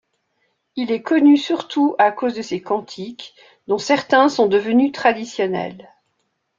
[0.77, 3.35] Il est connu surtout à cause de ses cantiques,
[3.67, 5.89] dont certains sont devenus traditionnels.